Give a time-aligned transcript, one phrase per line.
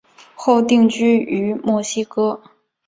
[0.33, 2.41] 后定居于墨西哥。